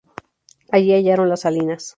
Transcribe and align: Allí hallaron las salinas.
Allí 0.71 0.95
hallaron 0.95 1.29
las 1.29 1.41
salinas. 1.41 1.89